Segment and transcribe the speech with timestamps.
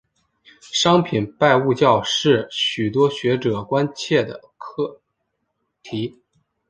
[0.71, 4.99] 商品拜物教是许多学者关切的课
[5.83, 6.19] 题。